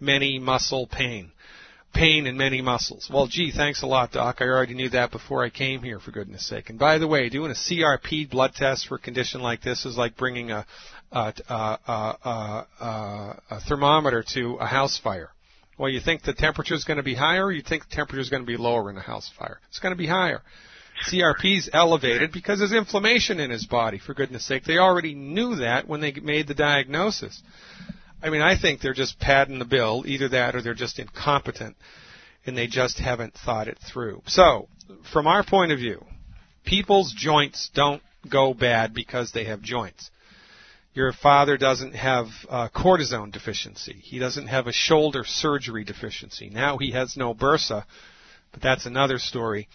[0.02, 1.32] Many muscle pain.
[1.96, 3.10] Pain in many muscles.
[3.12, 4.38] Well, gee, thanks a lot, Doc.
[4.42, 6.70] I already knew that before I came here, for goodness sake.
[6.70, 9.96] And by the way, doing a CRP blood test for a condition like this is
[9.96, 10.66] like bringing a,
[11.14, 15.30] a, a, a, a, thermometer to a house fire.
[15.78, 18.20] Well, you think the temperature is going to be higher, or you think the temperature
[18.22, 19.60] is going to be lower in a house fire?
[19.70, 20.42] It's going to be higher.
[21.10, 24.64] CRP's elevated because there's inflammation in his body, for goodness sake.
[24.64, 27.42] They already knew that when they made the diagnosis.
[28.26, 31.76] I mean, I think they're just padding the bill, either that or they're just incompetent
[32.44, 34.24] and they just haven't thought it through.
[34.26, 34.68] So,
[35.14, 36.04] from our point of view,
[36.66, 40.10] people's joints don't go bad because they have joints.
[40.96, 42.26] Your father doesn't have
[42.74, 44.00] cortisone deficiency.
[44.02, 46.50] He doesn't have a shoulder surgery deficiency.
[46.50, 47.84] Now he has no bursa,
[48.52, 49.68] but that's another story.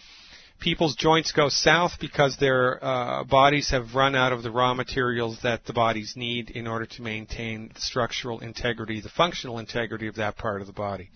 [0.61, 5.39] People's joints go south because their uh, bodies have run out of the raw materials
[5.41, 10.15] that the bodies need in order to maintain the structural integrity, the functional integrity of
[10.15, 11.09] that part of the body.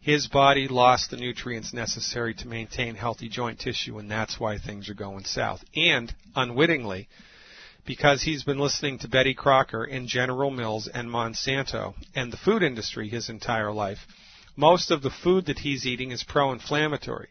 [0.00, 4.88] His body lost the nutrients necessary to maintain healthy joint tissue, and that's why things
[4.88, 5.62] are going south.
[5.76, 7.06] And unwittingly,
[7.84, 12.62] because he's been listening to Betty Crocker and General Mills and Monsanto and the food
[12.62, 13.98] industry his entire life,
[14.56, 17.28] most of the food that he's eating is pro-inflammatory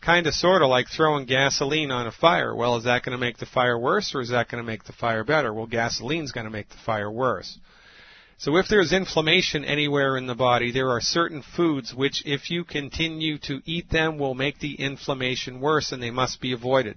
[0.00, 2.54] kind of sort of like throwing gasoline on a fire.
[2.54, 4.84] Well, is that going to make the fire worse or is that going to make
[4.84, 5.52] the fire better?
[5.52, 7.58] Well, gasoline's going to make the fire worse.
[8.38, 12.64] So if there's inflammation anywhere in the body, there are certain foods which, if you
[12.64, 16.96] continue to eat them, will make the inflammation worse and they must be avoided.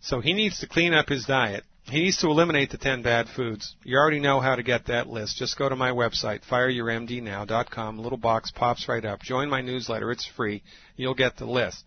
[0.00, 1.62] So he needs to clean up his diet.
[1.84, 3.76] He needs to eliminate the 10 bad foods.
[3.84, 5.36] You already know how to get that list.
[5.36, 8.00] Just go to my website, fireyourmdnow.com.
[8.00, 9.22] Little box pops right up.
[9.22, 10.10] Join my newsletter.
[10.10, 10.64] It's free.
[10.96, 11.84] You'll get the list.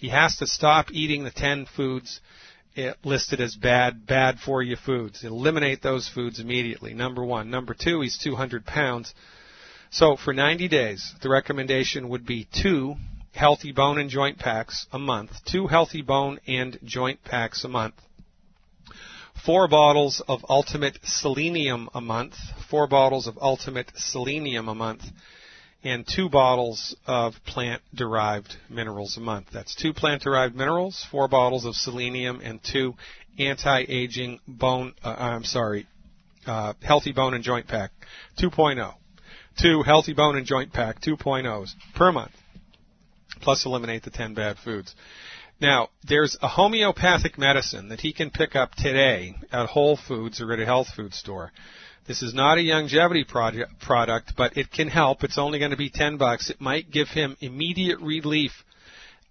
[0.00, 2.20] He has to stop eating the 10 foods
[2.74, 5.24] eh, listed as bad, bad for you foods.
[5.24, 6.94] Eliminate those foods immediately.
[6.94, 7.50] Number one.
[7.50, 9.12] Number two, he's 200 pounds.
[9.90, 12.94] So for 90 days, the recommendation would be two
[13.34, 17.94] healthy bone and joint packs a month, two healthy bone and joint packs a month,
[19.44, 22.36] four bottles of ultimate selenium a month,
[22.70, 25.02] four bottles of ultimate selenium a month,
[25.82, 29.46] and two bottles of plant derived minerals a month.
[29.52, 32.94] That's two plant derived minerals, four bottles of selenium, and two
[33.38, 35.86] anti aging bone, uh, I'm sorry,
[36.46, 37.92] uh, healthy bone and joint pack
[38.38, 38.94] 2.0.
[39.60, 42.32] Two healthy bone and joint pack 2.0s per month,
[43.40, 44.94] plus eliminate the 10 bad foods.
[45.60, 50.52] Now, there's a homeopathic medicine that he can pick up today at Whole Foods or
[50.52, 51.52] at a health food store
[52.10, 55.22] this is not a Youngevity project, product, but it can help.
[55.22, 56.50] It's only going to be 10 bucks.
[56.50, 58.50] It might give him immediate relief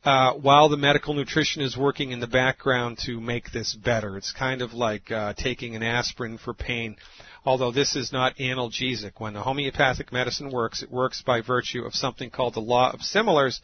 [0.06, 4.16] uh, while the medical nutrition is working in the background to make this better.
[4.16, 6.96] It's kind of like uh, taking an aspirin for pain,
[7.44, 9.12] although this is not analgesic.
[9.18, 13.02] When the homeopathic medicine works, it works by virtue of something called the law of
[13.02, 13.60] similars.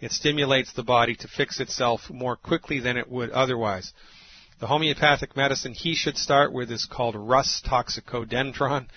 [0.00, 3.92] It stimulates the body to fix itself more quickly than it would otherwise.
[4.60, 8.88] The homeopathic medicine he should start with is called Rhus toxicodendron.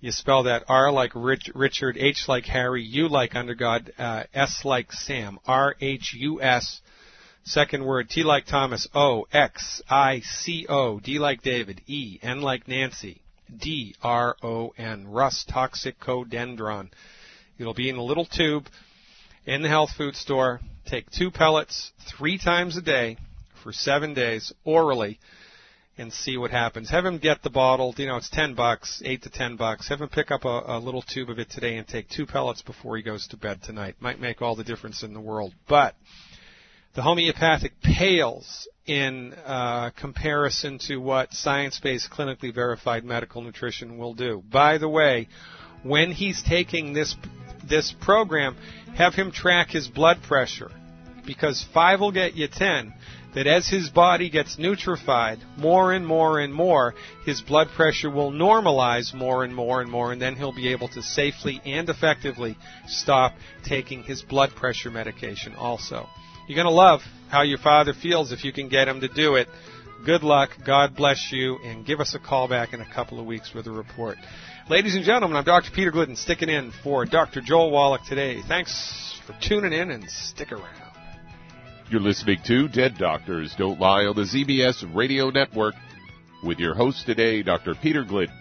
[0.00, 4.64] You spell that R like Rich, Richard, H like Harry, U like Undergod, uh, S
[4.64, 6.80] like Sam, R H U S.
[7.44, 12.40] Second word, T like Thomas, O, X, I, C, O, D like David, E, N
[12.40, 13.20] like Nancy,
[13.54, 16.88] D, R, O, N, Rhus toxicodendron.
[17.58, 18.66] It'll be in a little tube
[19.44, 20.62] in the health food store.
[20.86, 23.18] Take two pellets three times a day
[23.62, 25.18] for seven days orally
[25.98, 26.90] and see what happens.
[26.90, 27.94] Have him get the bottle.
[27.96, 29.88] You know, it's ten bucks, eight to ten bucks.
[29.88, 32.62] Have him pick up a, a little tube of it today and take two pellets
[32.62, 33.96] before he goes to bed tonight.
[34.00, 35.54] Might make all the difference in the world.
[35.68, 35.94] But
[36.94, 44.42] the homeopathic pales in uh, comparison to what science-based, clinically verified medical nutrition will do.
[44.50, 45.28] By the way,
[45.82, 47.14] when he's taking this
[47.68, 48.56] this program,
[48.96, 50.70] have him track his blood pressure
[51.24, 52.92] because five will get you ten
[53.34, 58.30] that as his body gets nutrified more and more and more, his blood pressure will
[58.30, 62.56] normalize more and more and more, and then he'll be able to safely and effectively
[62.86, 66.06] stop taking his blood pressure medication also.
[66.46, 69.36] You're going to love how your father feels if you can get him to do
[69.36, 69.48] it.
[70.04, 73.26] Good luck, God bless you, and give us a call back in a couple of
[73.26, 74.18] weeks with a report.
[74.68, 75.70] Ladies and gentlemen, I'm Dr.
[75.72, 77.40] Peter Glidden sticking in for Dr.
[77.40, 78.42] Joel Wallach today.
[78.46, 80.81] Thanks for tuning in and stick around.
[81.92, 85.74] You're listening to Dead Doctors Don't Lie on the ZBS Radio Network
[86.42, 87.74] with your host today, Dr.
[87.74, 88.34] Peter Glidden.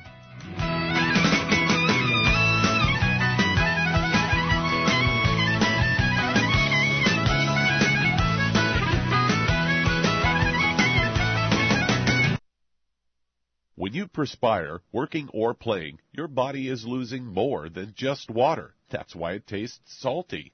[13.76, 18.76] When you perspire, working or playing, your body is losing more than just water.
[18.90, 20.54] That's why it tastes salty.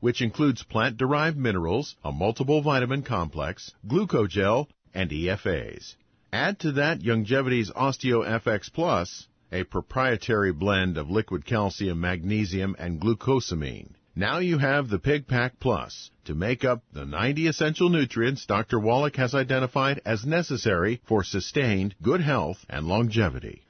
[0.00, 5.94] which includes plant-derived minerals, a multiple vitamin complex, glucogel, and EFAs.
[6.32, 13.94] Add to that Youngevity's OsteoFX Plus, a proprietary blend of liquid calcium, magnesium, and glucosamine.
[14.14, 18.78] Now you have the Pig Pack Plus to make up the 90 essential nutrients Dr.
[18.78, 23.62] Wallach has identified as necessary for sustained good health and longevity.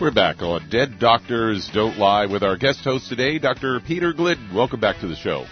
[0.00, 3.80] We're back on Dead Doctors Don't Lie with our guest host today, Dr.
[3.80, 4.54] Peter Glidden.
[4.54, 5.44] Welcome back to the show.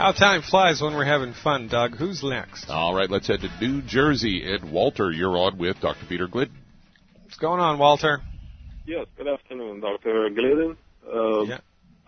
[0.00, 1.94] How time flies when we're having fun, Doug.
[1.94, 2.70] Who's next?
[2.70, 4.50] All right, let's head to New Jersey.
[4.50, 6.06] And Walter, you're on with Dr.
[6.08, 6.56] Peter Glidden.
[7.24, 8.22] What's going on, Walter?
[8.86, 10.30] Yes, good afternoon, Dr.
[10.30, 10.78] Glidden.
[11.06, 11.58] Uh, yeah.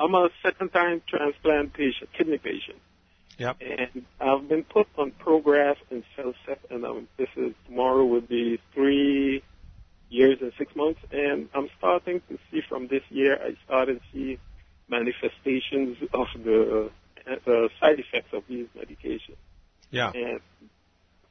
[0.01, 2.79] I'm a second-time transplant patient, kidney patient.
[3.37, 3.59] Yep.
[3.61, 8.59] And I've been put on Prograf and CellCept, and um, this is tomorrow would be
[8.73, 9.45] three
[10.09, 11.01] years and six months.
[11.13, 14.39] And I'm starting to see from this year, I started to see
[14.89, 16.91] manifestations of the
[17.27, 19.37] uh, side effects of these medications.
[19.91, 20.11] Yeah.
[20.15, 20.41] And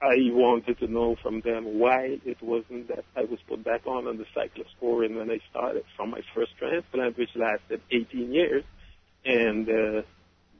[0.01, 4.07] I wanted to know from them why it wasn't that I was put back on
[4.07, 8.63] on the cyclosporin when I started from my first transplant, which lasted 18 years.
[9.23, 10.01] And uh,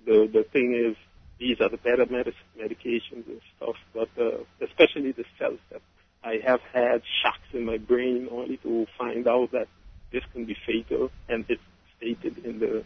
[0.05, 0.95] the the thing is,
[1.39, 5.81] these are the better medic- medications and stuff, but uh, especially the CellCept.
[6.23, 9.67] I have had shocks in my brain only to find out that
[10.11, 11.61] this can be fatal, and it's
[11.97, 12.83] stated in the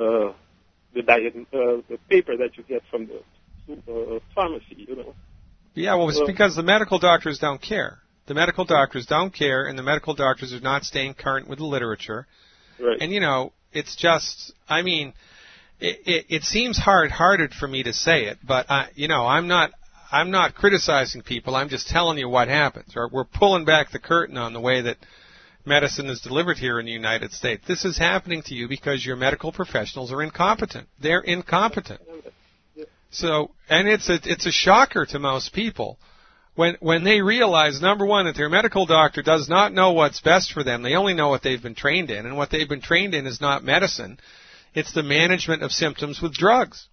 [0.00, 0.32] uh,
[0.94, 5.14] the diet, uh, the paper that you get from the uh, pharmacy, you know.
[5.74, 7.98] Yeah, well, it's uh, because the medical doctors don't care.
[8.26, 11.64] The medical doctors don't care, and the medical doctors are not staying current with the
[11.64, 12.26] literature.
[12.78, 12.98] Right.
[13.00, 15.14] And you know, it's just, I mean,
[15.80, 19.48] it, it, it seems hard-hearted for me to say it, but I, you know, I'm
[19.48, 19.72] not,
[20.10, 21.56] I'm not criticizing people.
[21.56, 22.92] I'm just telling you what happens.
[22.96, 24.98] Or we're pulling back the curtain on the way that
[25.64, 27.64] medicine is delivered here in the United States.
[27.66, 30.88] This is happening to you because your medical professionals are incompetent.
[31.00, 32.00] They're incompetent.
[33.10, 35.98] So, and it's a it's a shocker to most people
[36.54, 40.52] when when they realize number one that their medical doctor does not know what's best
[40.52, 40.82] for them.
[40.82, 43.40] They only know what they've been trained in, and what they've been trained in is
[43.40, 44.18] not medicine.
[44.74, 46.88] It's the management of symptoms with drugs.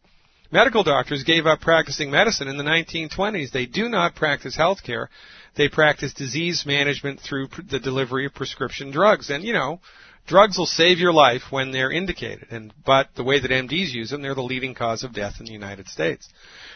[0.51, 3.51] Medical doctors gave up practicing medicine in the 1920s.
[3.51, 5.07] They do not practice healthcare
[5.55, 9.29] they practice disease management through the delivery of prescription drugs.
[9.29, 9.81] And, you know,
[10.27, 12.47] drugs will save your life when they're indicated.
[12.51, 15.45] And, but the way that MDs use them, they're the leading cause of death in
[15.45, 16.29] the United States.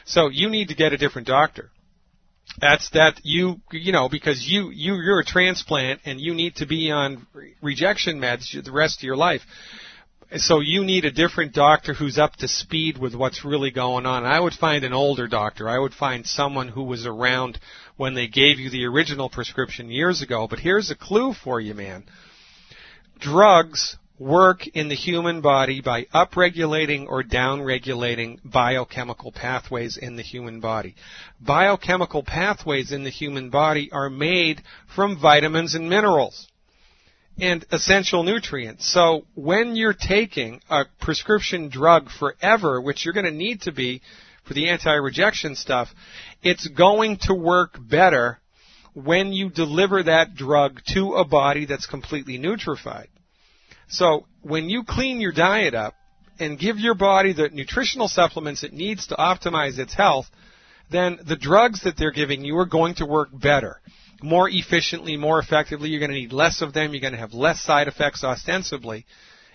[0.06, 1.72] So you need to get a different doctor.
[2.60, 6.68] That's that you you know because you you you're a transplant and you need to
[6.68, 9.42] be on re- rejection meds the rest of your life.
[10.38, 14.26] So you need a different doctor who's up to speed with what's really going on.
[14.26, 15.70] I would find an older doctor.
[15.70, 17.60] I would find someone who was around
[17.98, 20.48] when they gave you the original prescription years ago.
[20.50, 22.06] But here's a clue for you, man.
[23.20, 30.60] drugs work in the human body by upregulating or downregulating biochemical pathways in the human
[30.60, 30.96] body.
[31.42, 34.64] Biochemical pathways in the human body are made
[34.96, 36.48] from vitamins and minerals
[37.40, 38.92] and essential nutrients.
[38.92, 44.02] So when you're taking a prescription drug forever, which you're going to need to be
[44.46, 45.90] for the anti-rejection stuff,
[46.42, 48.40] it's going to work better
[48.94, 53.08] when you deliver that drug to a body that's completely nutrified.
[53.88, 55.96] So when you clean your diet up
[56.40, 60.28] and give your body the nutritional supplements it needs to optimize its health,
[60.92, 63.82] then the drugs that they're giving you are going to work better,
[64.24, 65.90] more efficiently, more effectively.
[65.90, 66.94] You're going to need less of them.
[66.94, 69.06] You're going to have less side effects ostensibly,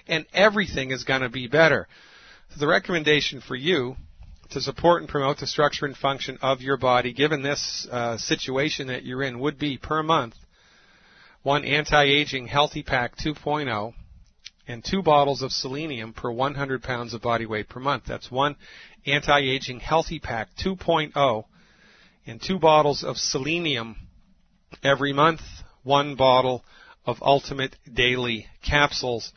[0.07, 1.89] and everything is going to be better.
[2.59, 3.97] The recommendation for you
[4.51, 8.89] to support and promote the structure and function of your body, given this uh, situation
[8.89, 10.35] that you're in, would be per month
[11.43, 13.95] one anti-aging healthy pack 2.0
[14.67, 18.05] and two bottles of selenium per 100 pounds of body weight per month.
[18.07, 18.57] That's one
[19.07, 21.45] anti-aging healthy pack 2.0
[22.27, 24.08] and two bottles of selenium
[24.83, 25.41] every month,
[25.83, 26.65] one bottle
[27.05, 29.33] of ultimate daily capsules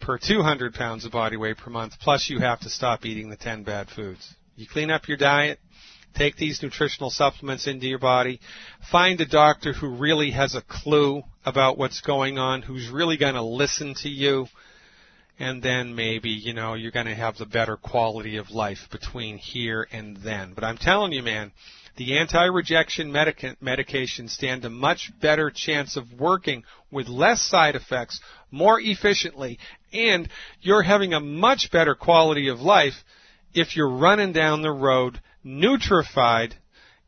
[0.00, 1.94] per 200 pounds of body weight per month.
[2.00, 4.34] Plus you have to stop eating the 10 bad foods.
[4.56, 5.58] You clean up your diet,
[6.14, 8.40] take these nutritional supplements into your body,
[8.90, 13.34] find a doctor who really has a clue about what's going on, who's really going
[13.34, 14.46] to listen to you,
[15.38, 19.36] and then maybe, you know, you're going to have the better quality of life between
[19.36, 20.52] here and then.
[20.54, 21.50] But I'm telling you, man,
[21.96, 28.20] the anti-rejection medica- medications stand a much better chance of working with less side effects,
[28.50, 29.58] more efficiently,
[29.92, 30.28] and
[30.60, 33.04] you're having a much better quality of life
[33.54, 36.52] if you're running down the road nutrified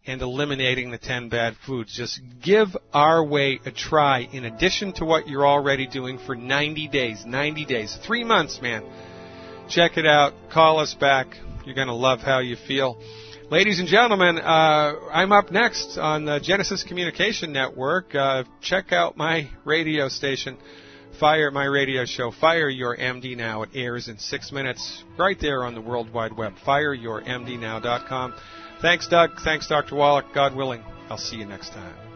[0.07, 1.97] and eliminating the 10 bad foods.
[1.97, 6.89] Just give our way a try in addition to what you're already doing for 90
[6.89, 7.25] days.
[7.27, 7.99] 90 days.
[8.07, 8.85] Three months, man.
[9.69, 10.33] Check it out.
[10.53, 11.37] Call us back.
[11.65, 13.03] You're going to love how you feel.
[13.49, 18.13] Ladies and gentlemen, uh, I'm up next on the Genesis Communication Network.
[18.13, 20.57] Uh, check out my radio station.
[21.21, 23.63] Fire my radio show, Fire Your MD Now.
[23.63, 26.55] It airs in six minutes right there on the World Wide Web.
[26.67, 28.35] FireYourMDNow.com.
[28.83, 29.31] Thanks, Doug.
[29.45, 29.95] Thanks, Dr.
[29.95, 30.27] Wallach.
[30.35, 32.16] God willing, I'll see you next time.